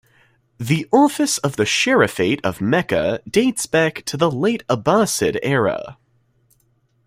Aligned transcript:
The 0.57 0.87
office 0.91 1.37
of 1.37 1.57
the 1.57 1.63
Sharifate 1.63 2.39
of 2.43 2.59
Mecca 2.59 3.21
dates 3.29 3.67
back 3.67 4.03
to 4.05 4.17
the 4.17 4.31
late 4.31 4.63
Abbasid 4.67 5.37
era. 5.43 5.99